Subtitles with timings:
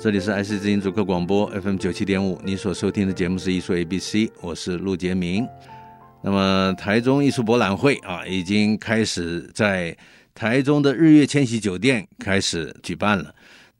[0.00, 5.44] 这里是爱思之音主客广播 FM 九七点五，你所收听的节目是艺术 A B C，我是陆杰明。
[6.22, 9.96] 那么台中艺术博览会啊，已经开始在
[10.32, 13.34] 台中的日月千禧酒店开始举办了。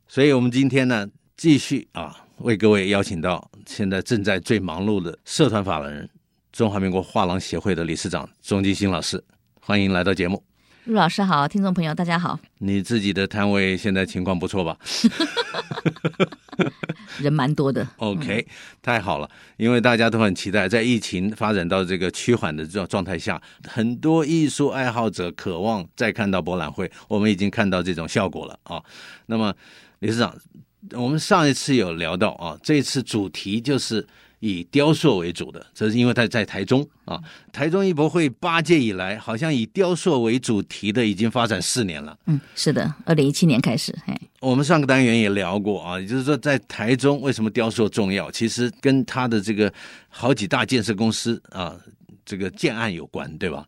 [0.08, 6.10] 所以，我们今天呢，继续啊，为各位邀请到现在正在最忙碌的社团法人
[6.50, 9.22] 中华民国画廊协会的理事长钟金星老师，
[9.60, 10.47] 欢迎来到节目。
[10.88, 12.40] 陆老师好，听众朋友大家好。
[12.60, 14.74] 你自己的摊位现在情况不错吧？
[17.20, 17.86] 人蛮多的。
[17.98, 18.46] OK，
[18.80, 26.90] 太好了，因为大家都很期待，在疫情发展到这个趋缓的状状态下，很多艺术爱好者渴望再看到博览会。
[27.06, 28.82] 我们已经看到这种效果了啊。
[29.26, 29.54] 那么。
[29.98, 30.32] 理事长，
[30.92, 34.06] 我们上一次有聊到啊，这一次主题就是
[34.40, 37.20] 以雕塑为主的，这是因为他在台中啊。
[37.52, 42.16] 台中艺博会八届以来，好像以雕塑为主题的已经发展四年了。
[42.26, 43.96] 嗯，是的，二零一七年开始。
[44.06, 49.72] 嘿，我们上个单元也聊过啊，也就是说在台中为什么雕塑重要，其实跟他的这个
[50.08, 51.76] 好几大建设公司啊，
[52.24, 53.66] 这个建案有关，对吧？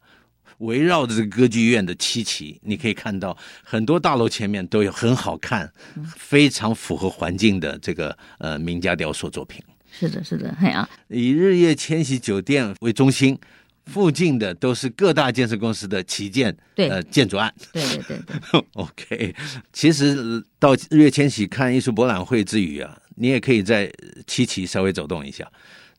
[0.58, 3.34] 围绕着这个歌剧院的七期，你可以看到
[3.64, 5.72] 很多大楼前面都有很好看、
[6.14, 9.62] 非常符合环境的这个呃名家雕塑作品。
[10.00, 10.88] 是的，是的，嘿啊！
[11.08, 13.38] 以日月千禧酒店为中心，
[13.84, 17.52] 附近的都是各大建设公司的旗舰对呃建筑案。
[17.70, 18.64] 对对对对。
[18.72, 19.34] OK，
[19.74, 23.92] 其实到日月千禧看艺术博览会之余啊，你也可以在
[24.26, 25.46] 七期稍微走动一下。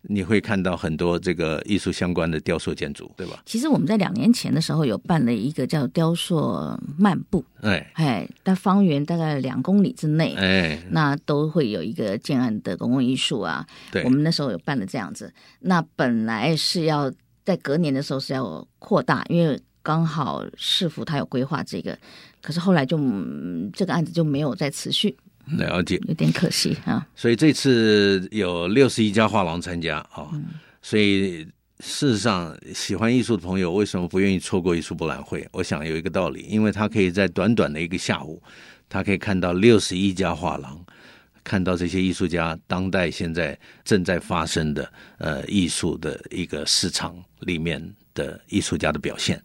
[0.04, 3.44] 你会看到很多这个艺术相关的雕塑建筑，对吧？
[3.46, 13.66] 其实我们在两年前的时候有办了一个叫雕塑漫步，哎哎，在方圆大概两公里之内，哎，那都会有一个建案的公共艺术啊。
[13.92, 15.32] 对，我们那时候有办了这样子。
[15.60, 17.12] 那本来是要
[17.46, 21.98] 在隔年的时候是要扩大，因为刚好市府他有规划这个，
[22.42, 23.00] 可是后来就
[23.74, 25.16] 这个案子就没有再持续。
[25.48, 27.06] 了解，有点可惜啊。
[27.16, 30.46] 所以这次有六十一家画廊参加啊，嗯，
[30.82, 31.44] 所以
[31.80, 35.48] 事实上喜欢艺术的朋友为什么不愿意错过艺术博览会？
[35.52, 38.42] 我想有一个道理，因为他可以在短短的一个下午，
[38.88, 40.80] 他可以看到六十一家画廊，
[41.44, 47.82] 看到这些艺术家当代现在正在发生的呃艺术的一个市场里面
[48.14, 49.42] 的艺术家的表现，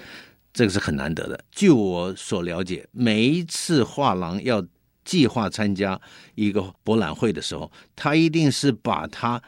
[0.52, 1.40] 这个是很难得的。
[1.50, 4.62] 据我所了解，每一次画廊要
[5.06, 5.98] 计划参加
[6.34, 9.40] 一个博览会的时候，他一定是把他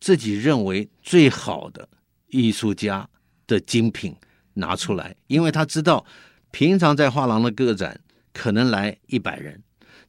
[0.00, 1.86] 自己认为最好的
[2.28, 3.06] 艺术家
[3.46, 4.14] 的精品
[4.54, 6.06] 拿出来，因为他知道
[6.52, 8.00] 平常在画廊的个展
[8.32, 9.60] 可能来一百人，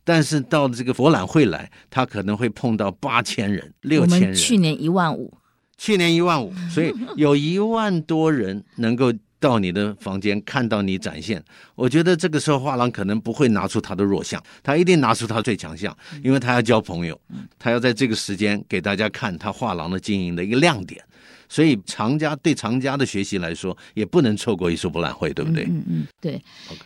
[0.04, 4.36] 但是到这个博览会来，他可能会碰到八千人、六千人。
[4.36, 5.36] 去年一万五，
[5.78, 9.12] 去年一万五，所以有一万多人能够。
[9.40, 11.44] 到你的房间看到你展现，
[11.76, 17.20] 我觉得这个时候画廊可能不会拿出他的弱项，他一定拿出他最强项，因为他要交朋友，
[17.60, 21.04] 他要在这个时间给大家看他画廊的经营的一个亮点。
[21.48, 25.64] 所以藏家对藏家的学习来说，也不能错过艺术博览会，对不对？
[25.66, 26.44] 嗯嗯，对。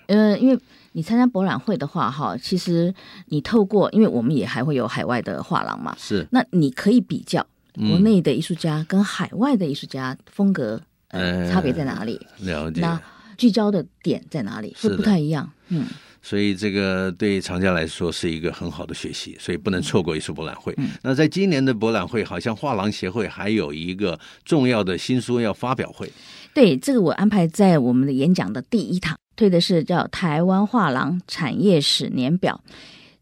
[0.08, 0.60] 呃，因为
[0.92, 2.94] 你参加博览会的话，哈，其实
[3.28, 6.28] 你透过，因为我们也还会有海外的画廊嘛，是。
[6.32, 7.42] 那你可以比较
[7.76, 10.82] 国内的艺术家跟海外的艺术家风格。
[11.10, 12.20] 呃，差别在哪里？
[12.40, 12.82] 了解。
[12.82, 13.02] 那
[13.38, 14.76] 聚焦的点在哪里？
[14.82, 15.50] 会不太一样。
[15.70, 15.86] 嗯，
[16.22, 20.74] 所以这个对藏家来说是一个很好的学习，所以不能错过艺术博览会。
[20.78, 20.90] 嗯。
[21.02, 26.12] 那在今年的博览会，好像画廊协会还有一个重要的新书要发表会。
[26.54, 32.62] 对，这个我安排在我们的演讲的第一堂，推的是叫《台湾画廊产业史年表》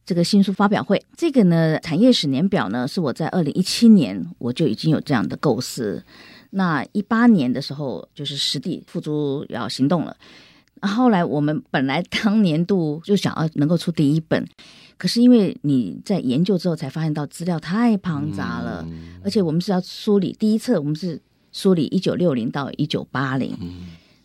[0.06, 1.04] 这个新书发表会。
[1.16, 6.04] 这个呢，产业史年表呢，是我在二零一七年我就已经有这样的构思。
[6.52, 10.16] 那一八年的时候，就是实地付诸要行动了。
[10.82, 14.48] 后来我们本来当年度就想要能够出第一本，
[14.96, 21.20] 可是因为你在研究之后才发现到资料太庞杂了，嗯、而且我们是要梳理第一册，我们是
[21.52, 23.58] 梳理一九六零到一九八零。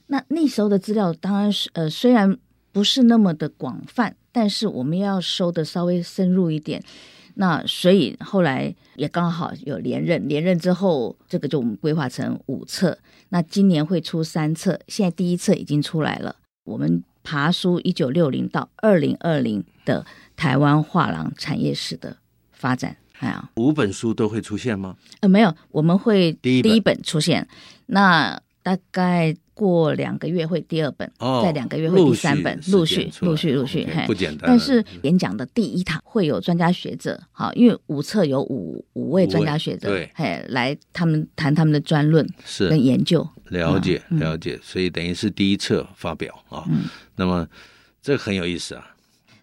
[0.08, 2.36] 那那时候的资料当然是呃虽然
[2.70, 6.82] 不是那么的广泛，但是我们要收的稍微深入一点。
[7.34, 12.98] 那所以后来也刚好有连任，连任之后，这个就我们规划成五册。
[13.30, 16.36] 那今年会出三册，现在第一册已经出来了。
[16.64, 20.04] 我们爬书一九六零到二零二零的
[20.36, 22.16] 台湾画廊产业史的
[22.52, 22.96] 发展。
[23.18, 24.96] 哎呀，五本书都会出现吗？
[25.20, 27.48] 呃，没有，我们会第一第一本出现，
[27.86, 34.04] 那大概过两个月会第二本，哦再两个月会第三本，陆续陆续陆续，嘿。
[34.06, 34.48] 不简单。
[34.48, 40.10] 但是演讲的第一堂会有专家学者，好，因为五册有五五位专家学者，对。
[40.14, 42.68] 嘿，来他们谈他们的专论是。
[42.68, 46.64] 跟研究，了解嗯了解，所以等于是第一册发表啊。
[47.16, 47.46] 那么
[48.00, 48.88] 这很有意思啊。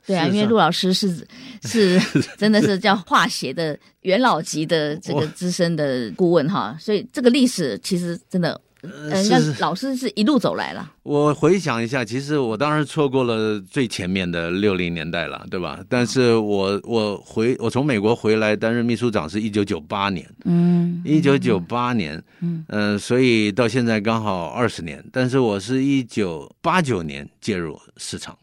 [0.05, 1.27] 对啊，因为陆老师是
[1.61, 2.01] 是
[2.35, 10.91] 真的是叫化学的元老级的这个资深的顾问哈，所以这个历史其实真的，呃，人家是是老师是一路走来了。
[11.03, 15.83] 我回想一下，其实我当然错过了最前面的六零年代了，对吧？
[15.89, 25.03] 但是我我回我从美国回来担任秘书长是一九九八年，嗯，一九九八年，嗯，呃，所以到现在刚好二十年。
[25.11, 28.37] 但是我是一九八九年介入市场，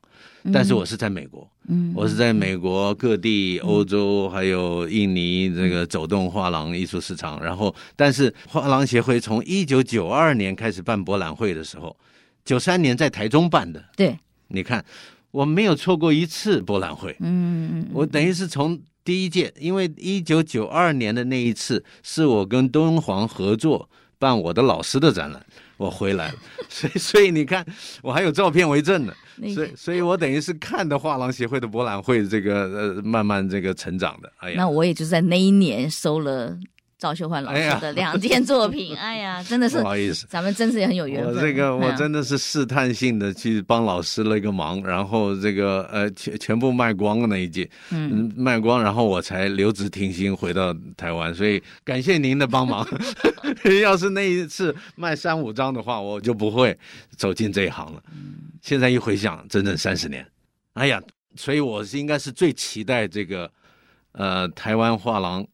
[0.53, 7.43] 但是我是在美国，嗯，我是在美国各地、欧洲还有印尼这个走动画廊艺术市场。
[7.43, 11.97] 然后，但是画廊协会从一九九二年开始办博览会的时候，
[12.45, 13.85] 九三年在台中办的。
[13.97, 14.85] 对，你看，
[15.31, 17.17] 我没有错过一次博览会。
[17.21, 25.45] 嗯，我等于是从第一届，因为一九九二年的那一次是我跟敦煌合作办我的老师的展览，
[25.77, 26.35] 我回来了，
[26.69, 27.65] 所以所以你看，
[28.03, 29.13] 我还有照片为证呢。
[29.55, 34.33] 所以所以我等于是看的画廊协会的博览会这个呃慢慢这个成长的。
[34.39, 36.57] 哎呀，那我也就在那一年收了
[36.99, 38.97] 赵秀焕老师的两件作品。
[38.97, 40.27] 哎呀，真的是不好意思。
[40.29, 41.35] 咱们真是也很有缘分。
[41.35, 52.87] 我这个我真的的是试探性的去帮老师了一个忙，然后这个呃全全部卖光了那一届，嗯，卖光，然后我才留职停薪回到台湾，所以感谢您的帮忙。
[53.83, 56.77] 要是那一次卖三五张的话，我就不会
[57.17, 58.03] 走进这一行了。
[58.63, 60.27] 现在一回想，整整三十年，
[60.73, 61.01] 哎呀，
[61.35, 63.51] 所以我是应该是最期待这个
[64.13, 65.47] 呃台湾画廊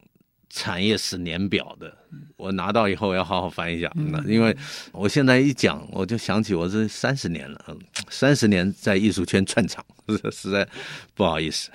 [0.54, 1.92] 产业史年表的。
[2.36, 4.54] 我拿到以后要好好翻一下，那因为
[4.92, 7.76] 我现在一讲，我就想起我这三十年了，
[8.10, 9.82] 三十年在艺术圈串场，
[10.30, 10.68] 实在
[11.14, 11.70] 不好意思。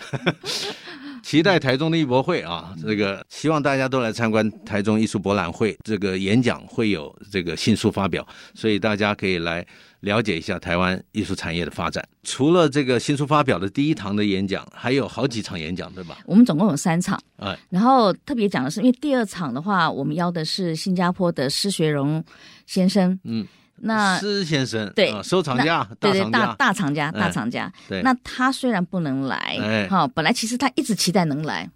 [1.27, 5.77] 期待台中的艺博会啊，这个希望大家都来参观台中艺术博览会。
[5.83, 9.67] 这个演讲会有这个新书发表，所以大家可以来
[9.99, 12.01] 了解一下台湾艺术产业的发展。
[12.23, 16.17] 除了这个新书发表的第一堂的演讲，还有好几场演讲，对吧？
[16.25, 17.21] 我们总共有三场。
[17.35, 22.23] 哎，然后特别讲的是，因为第二场的话，我们邀的是新加坡的施学荣
[22.65, 23.19] 先生。
[23.25, 23.45] 嗯，
[23.79, 27.71] 那施先生对啊，收藏家，对对大大藏家，大藏家。
[27.87, 28.01] 对。
[28.01, 29.87] 那他虽然不能来，哎。
[29.87, 31.69] 哈、本来其实他一直期待能来，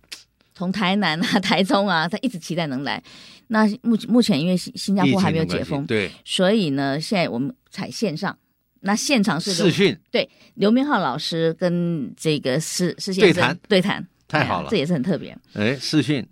[0.53, 3.01] 从台南啊、 台中啊，他一直期待能来。
[3.47, 8.37] 那目目前因为新新加坡还没有解封，对，所以呢，现在我们采线上。
[8.83, 13.59] 那现场是刘视讯，对刘明浩老师跟这个施施先生对谈。
[13.67, 14.67] 对谈，太好了。
[14.67, 15.37] 哎这也是很特别。
[15.53, 16.27] 哎，视讯，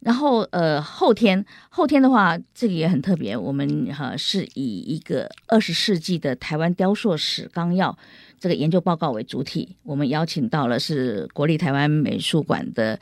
[0.00, 7.96] 然后呃，后天后天的话，这个也很特别，我们哈、呃、是以一个二十世纪的台湾雕塑史纲要
[8.38, 12.98] 这个研究报告为主体，我们邀请到了是国立台湾美术馆的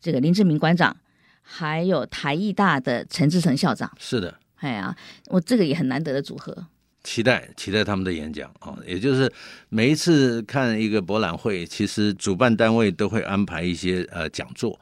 [0.00, 0.96] 这个林志明馆长，
[1.42, 3.90] 还有台艺大的陈志成校长。
[3.98, 4.38] 是的。
[4.56, 4.96] 哎呀，
[5.26, 6.66] 我这个也很难得的组合。
[7.04, 8.76] 期待期待他们的演讲啊！
[8.84, 9.32] 也就是
[9.68, 14.80] 每一次看一个博览会，其实主办单位都会安排一些呃讲座。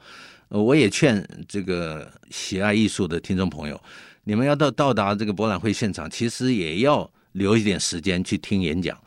[0.61, 3.79] 我也劝这个喜爱艺术的听众朋友，
[4.23, 8.97] 你们要到到达这个博览会现场，其实也要留一点时间去听演讲，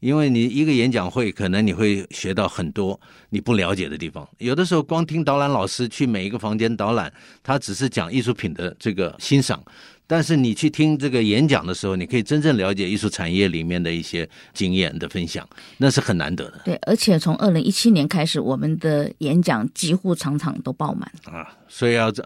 [0.00, 4.28] 因为你一个演讲会，可能你会学到很多你不了解的地方。
[4.38, 9.62] 有的时候光听导览老师去每一个房间导览，他只是讲艺术品的这个欣赏。
[10.08, 15.44] 但是你去听这个演讲的时候，你可以真正了解艺术产业里面的一些经验的分享，
[15.78, 16.60] 那是很难得的。
[16.64, 22.24] 对，而且从二零一七年开始，我们的演讲几乎场场都爆满啊，所以要这，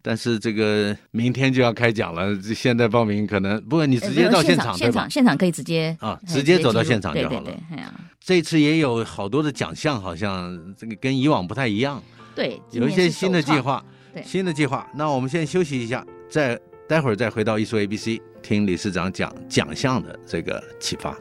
[0.00, 5.10] 但是这个明天就要开讲了，现在报名可能不过你直接到现场，呃、现场？
[5.10, 7.42] 现场可以直接啊，直接走到现场就好了。
[7.42, 12.00] 对对对，啊、这次也有好多的奖项，好像这个跟以往不太一样。
[12.36, 14.88] 对，有一些新的计划，对，新的计划。
[14.94, 16.56] 那我们先休息一下，再。
[16.88, 21.18] 待会儿再回到艺术 ABC，听理事长讲奖项的这个启发。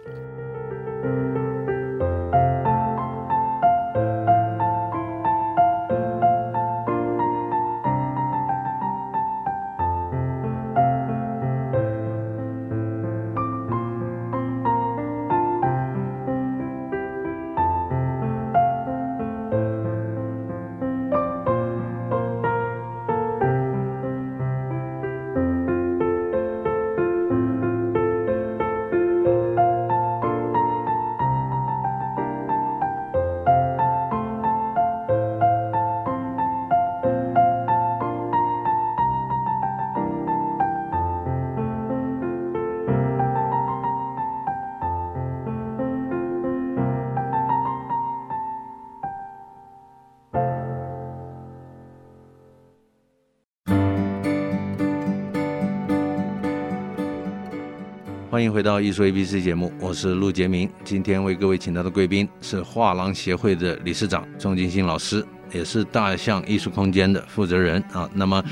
[58.36, 60.70] 欢迎回到艺术 ABC 节目，我是陆杰明。
[60.84, 68.10] 今天为各位请到的贵宾是画廊协会的理事长钟金星老师，也是大象艺术空间的负责人啊。
[68.14, 68.44] 那么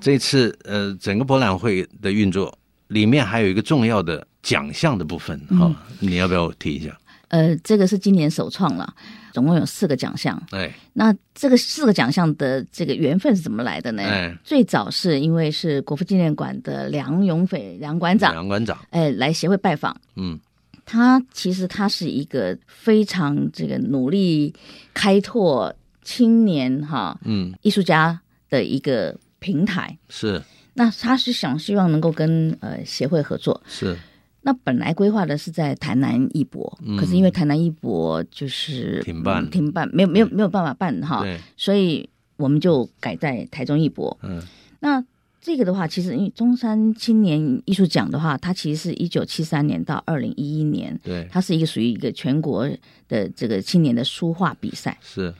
[0.00, 2.56] 这次呃，整个博览会的运作
[2.86, 6.96] 里面还有一个重要的奖项的部分，好、嗯，你要不要提一下？
[7.26, 8.94] 呃，这个是今年首创了。
[9.32, 14.02] 总共有四个奖项，哎，那这个四个奖项的这个缘分是怎么来的呢？
[14.02, 20.38] 哎，最早是因为是国父纪念馆的梁永斐梁馆长，梁馆长，哎，来协会拜访，嗯，
[20.84, 24.54] 他其实他是一个非常这个努力
[24.92, 25.74] 开拓
[26.04, 28.20] 青年哈，嗯，艺术家
[28.50, 30.42] 的一个平台，是，
[30.74, 33.96] 那他是想希望能够跟呃协会合作，是。
[34.44, 41.24] 那本来规划的是在台南艺博，嗯，可是因为台南艺博就是停办，嗯，停办，没有没有没有办法办哈，
[41.56, 44.18] 所以我们就改在台中艺博。
[44.22, 44.42] 嗯，
[44.80, 45.04] 那
[45.40, 52.68] 这个的话，其实因为中山青年艺术奖的话，它其实是一九七三年到二零一一年，对，它是一个属于一个全国
[53.06, 54.98] 的这个青年的书画比赛。
[55.00, 55.32] 是，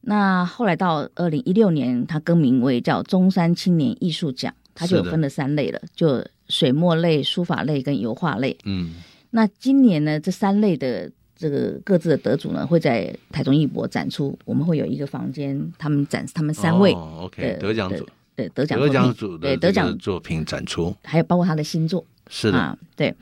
[0.00, 6.26] 那后来到二零一六年，它更名为叫中山青年艺术奖，它就有分了三类了，就。
[6.50, 8.96] 水墨类、书法类跟油画类，嗯，
[9.30, 14.38] 那今年呢，这三类的这个各自的得主呢，会在台中艺博展出。
[14.44, 23.14] 我们会有一个房间，他们展示他们三位哦，OK，得奖组，对得奖得奖组对得奖作品展出，还有包括他的新作，是的，啊，对。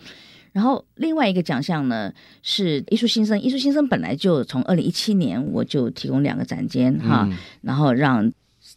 [0.50, 8.32] 然后另外一个奖项呢是艺术新生，艺术新生本来就从二零一七年我就提供两个展间哈、嗯，然后让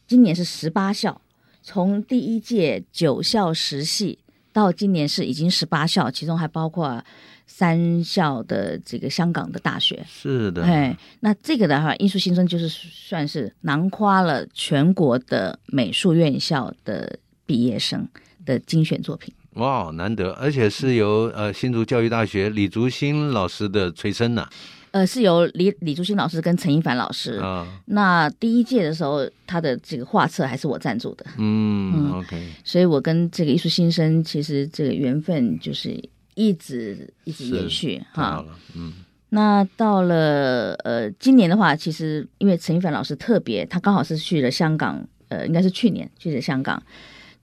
[0.05, 1.19] 今年是十八校，
[1.63, 4.19] 从第一届九校十系。
[4.53, 7.03] 到今年是已经十八校，其中还包括
[7.45, 10.05] 三校的这个香港的大学。
[10.07, 18.07] 是的，哎，那这个的话，艺术新生就是算是囊括了全国的美术院校的毕业生
[18.45, 19.33] 的精选作品。
[19.55, 24.47] 哇，难得，而且是由呃新竹教育大学李竹新老师的催生呢。
[24.91, 27.65] 呃，是由李李竹新老师跟陈一凡老师啊。
[27.85, 31.25] 那第一届的时候，他的这个画册还是我赞助的。
[31.37, 32.51] 嗯，嗯，OK。
[32.63, 35.97] 所以我跟这个艺术新生，其实这个缘分就是
[36.35, 38.45] 一直一直延续哈。
[38.75, 38.93] 嗯。
[39.29, 46.83] 那到了呃今年的话，其实因为陈一凡老师特别，他刚好是去了香港，呃，应该是去年去了香港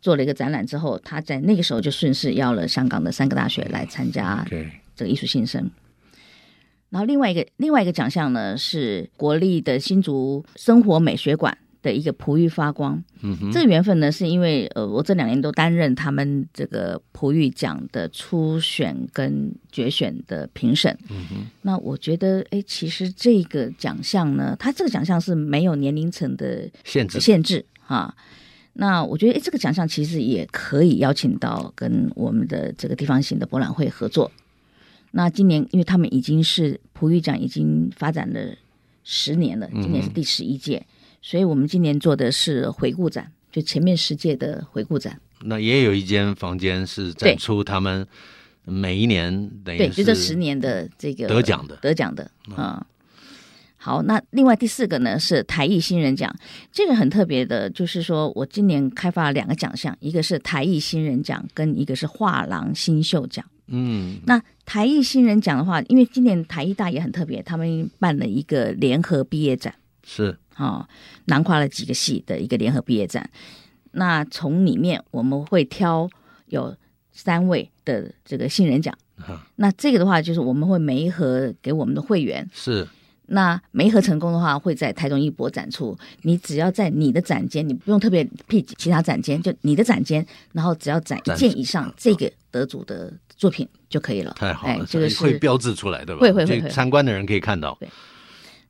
[0.03, 4.47] 做了一个展览之后，他在那个时候就顺势邀了香港的三个大学来参加
[4.95, 5.71] 这个艺术新生。
[6.91, 13.03] 然后另外一个另外一个奖项呢，是国立的新竹生活美学馆的一个璞玉发光。
[13.21, 20.97] 嗯哼，这个缘分呢，是因为呃，我这两年都担任他们这个璞玉奖的初选跟决选的评审。
[21.11, 28.15] 嗯哼，那我觉得，哎，其实这个奖项呢，它这个奖项是没有年龄层的限制限制啊。
[28.73, 34.31] 那我觉得，哎，这个奖项其实也可以邀请到跟我们的这个地方型的博览会合作。
[35.13, 38.55] 那今年，因为他们已经是璞玉奖已经发展了
[39.05, 40.87] 十年了，今年是第十一届，嗯，
[41.23, 45.19] 所以我们今年做的是回顾展，就前面十届的回顾展。
[45.43, 48.07] 那也有一间房间是展出他们
[48.65, 49.33] 每一年
[49.65, 52.25] 等于对，就这十年的这个得奖的得奖的
[52.55, 52.87] 啊，嗯。
[53.81, 56.35] 好，那另外第四个呢是台艺新人奖，
[56.73, 63.43] 这个很特别的，就是说我今年开发了两个奖项，一个是台艺新人奖，跟一个是画廊新秀奖。
[63.69, 70.37] 嗯，那台艺新人奖的话，因为今年台艺大也很特别，他们办了一个联合毕业展，是。
[70.55, 70.89] 啊、哦，
[71.27, 73.31] 囊括了几个系的一个联合毕业展。
[73.93, 76.09] 那从里面我们会挑
[76.47, 76.77] 有
[77.13, 82.87] 三位的这个新人奖，啊、那这个的话就是我们会每一盒给我们的会员是。
[83.31, 85.97] 那没合成功的话，会在台中艺博展出。
[86.23, 94.33] 你只要在你的展间，你不用特别辟其他展间，就你的展间，然后只要展一件以上这个得主的作品就可以了。
[94.35, 96.23] 太好了，哎、这个是会标志出来对吧？
[96.23, 97.77] 会会会，会参观的人可以看到。
[97.79, 97.89] 对。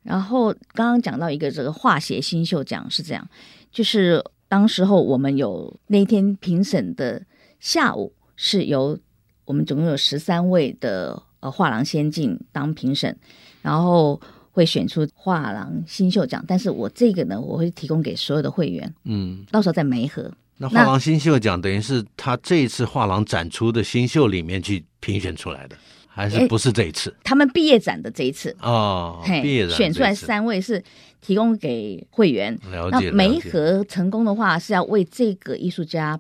[0.03, 3.29] 然后刚刚讲到一个这个画协新秀奖是这样，
[3.71, 7.23] 就是当时候我们有那天评审的
[7.61, 8.99] 下午是由
[9.45, 13.17] 我们总共有十三位的呃画廊先进当评审，
[13.63, 14.21] 然后。
[14.51, 20.31] 会选出画廊新秀奖，但是我这个呢，我会提供给所有的会员，嗯，到时候再媒合。
[20.57, 25.77] 那画廊新秀奖等于是他这一次画廊展出的新秀里面去评选出来的，
[26.09, 27.15] 还是不是这一次？
[27.23, 30.83] 他们毕业展的这一次哦，毕业展选出来三位是
[31.21, 32.53] 提供给会员。
[32.73, 33.09] 了解。
[33.11, 36.19] 那媒合成功的话是要为这个艺术家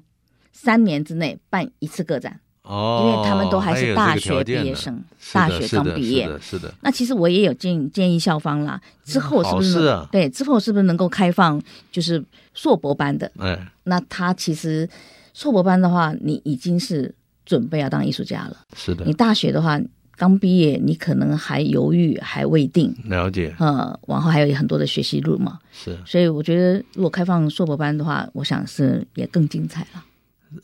[0.53, 2.41] 三年之内办一次个展。
[2.69, 6.75] 哦，因为他们都还是大学毕业生，大学刚毕业，是的，是的。
[6.83, 9.99] 那其实我也有建建议校方啦，之后是不是？
[10.13, 11.61] 对，之后是不是能够开放
[11.91, 12.23] 就是
[12.53, 13.31] 硕博班的？
[13.39, 14.87] 哎，那他其实
[15.33, 17.15] 硕博班的话，你已经是
[17.47, 18.59] 准备要当艺术家了。
[18.77, 19.81] 是的你，大学的话
[20.15, 22.95] 刚毕业，你可能还犹豫，还未定。
[23.05, 25.59] 了解，呃，往后还有很多的学习路嘛。
[25.73, 30.05] 是，所以我觉得，如果开放硕博班的话，我想是也更精彩了。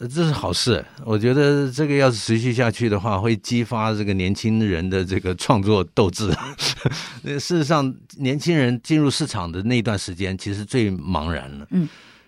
[0.01, 0.83] 这是好事。
[1.05, 6.33] 我觉得这个要是持续下去的话，会激发这个年轻人的这个创作斗志。
[7.23, 11.67] 事实上，年轻人进入市场的那段时间，其实最茫然了。
[11.71, 11.87] 嗯，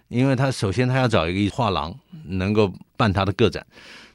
[0.09, 1.95] 因为他首先他要找一个画廊
[2.25, 3.67] 能够办他的个展，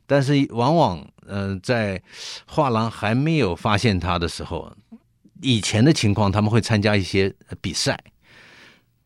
[0.06, 2.00] 但是往往呃，在
[2.46, 4.72] 画廊还没有发现他的时候，
[5.42, 8.00] 以前的情况他们会参加一些比赛，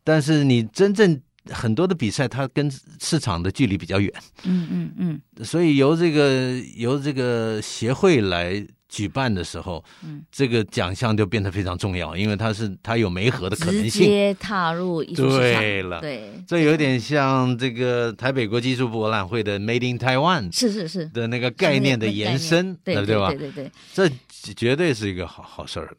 [0.04, 1.22] 但是你真正。
[1.52, 4.12] 很多的比赛，它跟市场的距离比较远，
[4.44, 21.06] 嗯嗯嗯，所以由这个由这个协会来举办的时候，嗯，这个奖项就变得非常重要，因为它是它有媒合的可能性，直接踏入艺术，对了，对，这有点像这个台北国际艺术博览会的 Made in Taiwan，是是是。
[21.08, 23.30] 的那个概念的延伸，对对吧？
[23.30, 24.10] 对对对，这
[24.56, 25.98] 绝对是一个好好事儿的。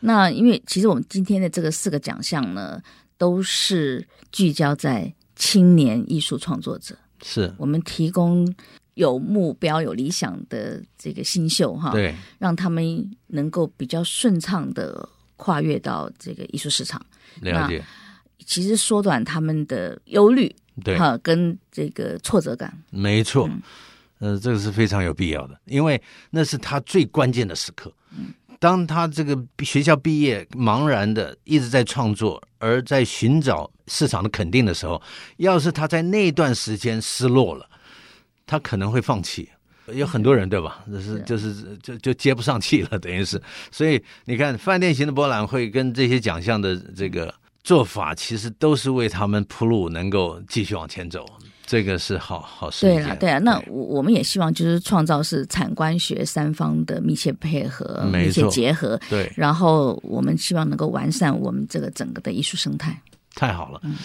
[0.00, 2.82] 那因为其实我们今天的这个四个奖项呢。
[3.16, 7.52] 都是聚焦在青年艺术创作者，是。
[7.58, 8.52] 我们提供
[8.94, 17.04] 有目标、有理想的这个新秀哈，对，让他们能够比较顺畅的跨越到这个艺术市场。
[17.40, 17.84] 了解，
[18.46, 20.54] 其实缩短他们的忧虑，
[20.84, 20.96] 对。
[20.96, 23.48] 哈，跟这个挫折感，没错，
[24.20, 27.92] 嗯、呃，这个是非常有必要的，因为那是他最关键的时刻。
[28.16, 28.32] 嗯。
[28.60, 35.00] 当他这个学校毕业，茫然的一直在创作，而在寻找市场的肯定的时候，
[35.36, 37.68] 要是他在那段时间失落了，
[38.46, 39.50] 他可能会放弃。
[39.92, 40.82] 有很多人对吧？
[40.90, 43.38] 就是就是就就接不上气了， 等于是。
[43.70, 51.26] 所以你看，饭店型的博览会跟这些奖项的这个做法，其实都是为他们铺路，能够继续往前走。
[51.66, 52.86] 这个是好好事。
[52.86, 53.38] 对啊，对啊。
[53.38, 59.00] 那我我们也希望就是创造是产官学三方的密切配合、密切结合。
[59.08, 59.32] 对。
[59.36, 63.00] 然后我们希望能够完善我们这个整个的艺术生态。
[63.34, 63.80] 太好了。
[63.84, 63.96] 嗯。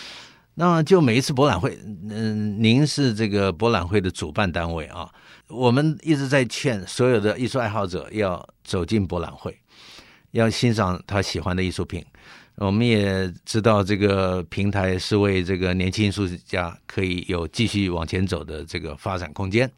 [0.55, 5.09] 那么就每一次博览会，嗯，您是这个博览会的主办单位啊，
[5.47, 9.57] 我们一直在劝所有的艺术爱好者要走进博览会，
[10.31, 12.05] 要欣赏他喜欢的艺术品。
[12.59, 19.71] 我们也知道这个平台是为这个年轻艺术家可以有继续往前走的这个发展空间。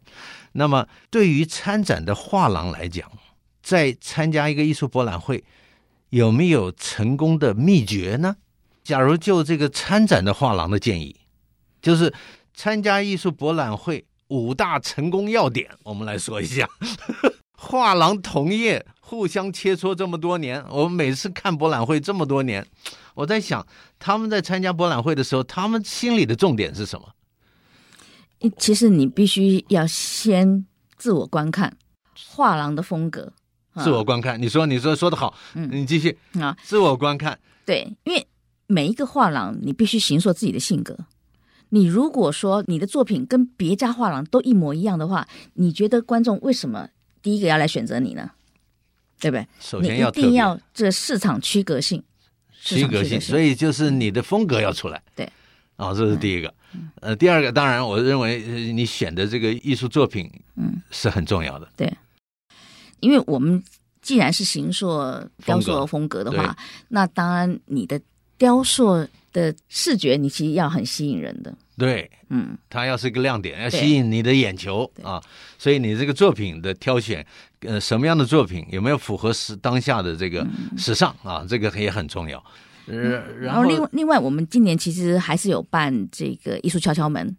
[0.53, 3.09] 那么，对于参展的画廊来讲，
[3.61, 5.43] 在参加一个艺术博览会，
[6.09, 8.35] 有没有成功的秘诀呢？
[8.83, 11.15] 假如就这个参展的画廊的建议，
[11.83, 12.11] 就是
[12.55, 16.67] 参加艺术博览会五大成功要点，我们来说一下。
[17.53, 18.83] 画廊同业。
[19.11, 22.65] 互相切磋这么多年，我们每次看博览会这么多年，
[23.13, 23.67] 我在想
[23.99, 27.09] 他们在参加博览会的时候，他们心里的重点是什么？
[28.57, 31.75] 其实你必须要先自我观看
[32.29, 33.33] 画廊的风格。
[33.75, 37.37] 自我观看，你说你说说的好，嗯，你继续啊，自我观看。
[37.65, 38.25] 对，因为
[38.67, 40.97] 每一个画廊，你必须形塑自己的性格。
[41.67, 46.87] 你如果说你的作品跟别家画廊都一模一样的话，你觉得观众为什么
[47.21, 48.31] 第一个要来选择你呢？
[49.21, 49.47] 对不对？
[49.61, 52.03] 首先要一定要这个市场区隔性，
[52.61, 55.01] 区隔性，所以就是你的风格要出来。
[55.15, 55.23] 对，
[55.77, 56.53] 啊、哦，这是第一个。
[57.01, 61.69] 呃，第二个，当然，我认为你选的这个艺术作品，嗯，是很重要的。
[61.77, 61.93] 对，
[63.01, 63.63] 因为我们
[64.01, 66.57] 既然是形塑雕塑风格的话，
[66.87, 68.01] 那当然你的
[68.37, 71.53] 雕塑的视觉，你其实要很吸引人的。
[71.77, 75.21] 对，嗯，它要是一个亮点，要吸引你的眼球啊，
[75.57, 77.25] 所以你这个作品的挑选，
[77.61, 80.45] 呃，什么样的作品有没有符合时当下的这个
[80.77, 81.45] 时尚、嗯、啊？
[81.49, 82.37] 这个也很重要。
[82.87, 87.35] 呃、嗯，然后另外另外，我们今年其实还是有办这个艺术敲敲门，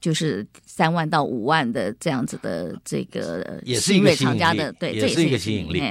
[0.00, 5.82] 就是三万到五万的这样子的这个也是一个吸引力，对，也是一个吸引力。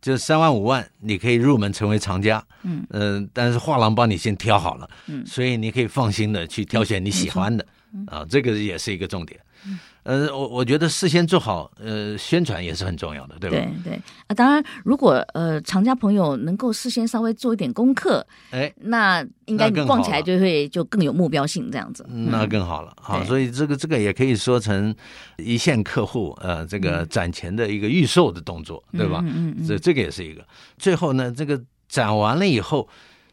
[0.00, 7.68] 就三万五万，你可以入门成为藏家，嗯，呃，但是画廊帮你先挑好了，嗯，所以你可以放心的去挑选你喜欢的，嗯、
[8.06, 9.38] 啊，这个也是一个重点。
[9.66, 13.56] 嗯呃，我我觉得事先做好呃宣传也是很重要的，对吧？
[13.84, 22.96] 对对啊，当然，如果呃厂家朋友能够事先稍微做一点功课，哎，那应该你逛起来就会就更有目标性，这样子，那更好了。
[22.98, 24.94] 好，所以这个这个也可以说成
[25.36, 29.20] 一线客户呃这个攒钱的一个预售的动作，对吧？
[29.22, 30.42] 嗯嗯，这这个也是一个。
[30.78, 32.88] 最后呢，这个攒完了以后。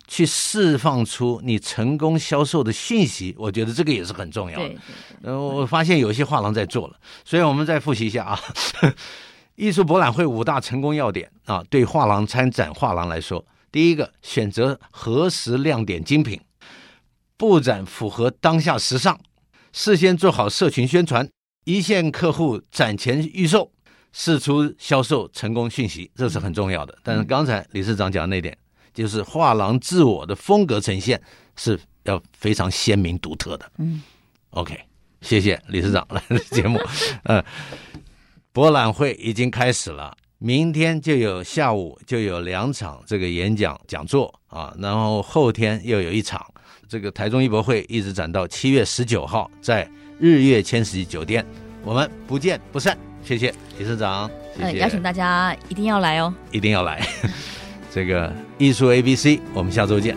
[0.07, 4.75] 去释放出你成功销售的讯息，我觉得这个也是很重要的。
[5.21, 8.39] 呃，我发现有一些画廊在做了，所以我们再复习一下啊。
[9.55, 16.39] 艺术博览会五大成功要点啊，对画廊参展画廊来说，第一个选择合时亮点精品，
[17.37, 19.17] 布展符合当下时尚，
[19.73, 21.27] 事先做好社群宣传，
[21.65, 23.71] 一线客户展前预售，
[24.13, 26.95] 试出销售成功讯息，这是很重要的。
[27.01, 28.55] 但是刚才理事长讲的那点，
[28.97, 31.21] 就是画廊自我的风格呈现
[31.55, 33.71] 是要非常鲜明独特的。
[33.77, 34.01] 嗯
[34.49, 34.75] ，OK，
[35.21, 36.81] 谢谢理事长来的节目。
[37.25, 37.43] 嗯，
[38.51, 40.17] 博览会已经开始了。
[40.39, 46.43] 明天就有下午就有两场这个演讲讲座啊，然后后天又有一场，
[46.89, 49.87] 这个台中艺博会一直展到七月十九号，在
[50.19, 51.45] 日月千禧酒店，
[51.83, 52.97] 我们不见不散。
[53.23, 57.07] 谢谢理事长，谢谢，呃，邀请大家一定要来哦，一定要来。
[57.91, 60.15] 这个艺术 ABC，我们下周见。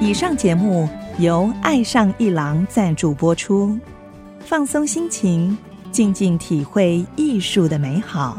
[0.00, 0.88] 以上节目。
[1.18, 3.74] 由爱上艺廊赞助播出，
[4.40, 5.56] 放松心情，
[5.90, 8.36] 静静体会艺术的美好。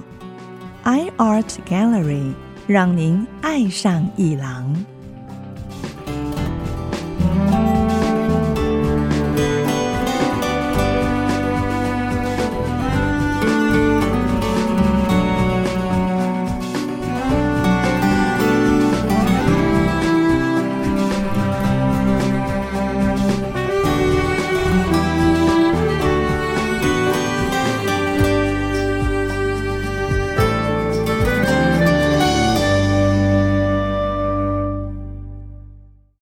[0.83, 2.33] iArt Gallery
[2.67, 4.75] 让您爱上艺廊。